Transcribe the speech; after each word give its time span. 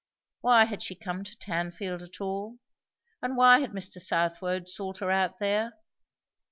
Why 0.39 0.65
had 0.65 0.81
she 0.81 0.95
come 0.95 1.23
to 1.23 1.37
Tanfield 1.37 2.01
at 2.01 2.19
all? 2.19 2.57
and 3.21 3.37
why 3.37 3.59
had 3.59 3.69
Mr. 3.69 4.01
Southwode 4.01 4.67
sought 4.67 4.97
her 4.97 5.11
out 5.11 5.37
there? 5.37 5.73